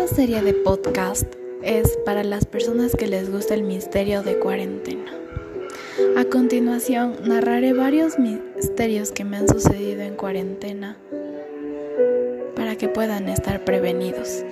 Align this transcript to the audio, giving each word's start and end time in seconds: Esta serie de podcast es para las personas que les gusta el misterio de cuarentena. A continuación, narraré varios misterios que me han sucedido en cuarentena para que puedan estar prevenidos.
Esta 0.00 0.16
serie 0.16 0.40
de 0.40 0.54
podcast 0.54 1.26
es 1.62 1.98
para 2.06 2.24
las 2.24 2.46
personas 2.46 2.96
que 2.96 3.06
les 3.06 3.30
gusta 3.30 3.52
el 3.52 3.64
misterio 3.64 4.22
de 4.22 4.38
cuarentena. 4.38 5.12
A 6.16 6.24
continuación, 6.24 7.16
narraré 7.26 7.74
varios 7.74 8.18
misterios 8.18 9.12
que 9.12 9.24
me 9.24 9.36
han 9.36 9.46
sucedido 9.46 10.00
en 10.00 10.16
cuarentena 10.16 10.96
para 12.56 12.76
que 12.76 12.88
puedan 12.88 13.28
estar 13.28 13.62
prevenidos. 13.66 14.42